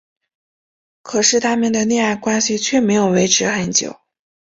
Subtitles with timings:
[1.03, 3.99] 可是他们的恋爱关系却没有维持很久。